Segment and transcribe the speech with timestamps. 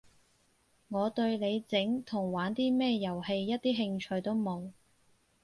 [0.87, 4.71] 我對你整同玩啲咩遊戲一啲興趣都冇